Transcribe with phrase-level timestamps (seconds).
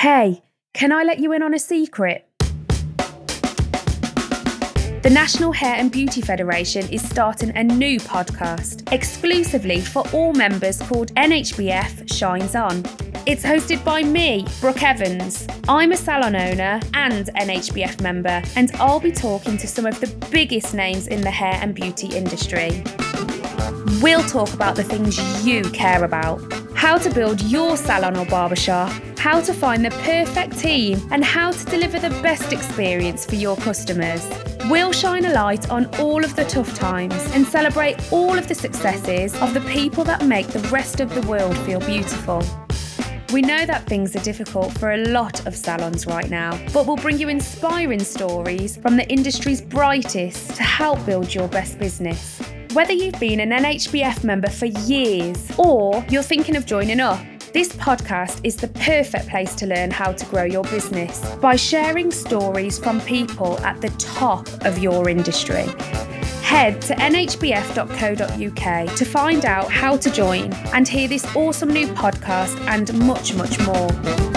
[0.00, 0.42] Hey,
[0.72, 2.26] can I let you in on a secret?
[5.02, 10.80] The National Hair and Beauty Federation is starting a new podcast exclusively for all members
[10.80, 12.82] called NHBF Shines On.
[13.26, 15.46] It's hosted by me, Brooke Evans.
[15.68, 20.06] I'm a salon owner and NHBF member, and I'll be talking to some of the
[20.30, 22.82] biggest names in the hair and beauty industry.
[24.00, 26.40] We'll talk about the things you care about
[26.74, 28.90] how to build your salon or barbershop,
[29.20, 33.54] how to find the perfect team, and how to deliver the best experience for your
[33.58, 34.26] customers.
[34.70, 38.54] We'll shine a light on all of the tough times and celebrate all of the
[38.54, 42.42] successes of the people that make the rest of the world feel beautiful.
[43.30, 46.96] We know that things are difficult for a lot of salons right now, but we'll
[46.96, 52.40] bring you inspiring stories from the industry's brightest to help build your best business.
[52.72, 57.20] Whether you've been an NHBF member for years or you're thinking of joining up,
[57.52, 62.10] this podcast is the perfect place to learn how to grow your business by sharing
[62.10, 65.66] stories from people at the top of your industry.
[66.42, 72.58] Head to nhbf.co.uk to find out how to join and hear this awesome new podcast
[72.66, 74.29] and much, much more.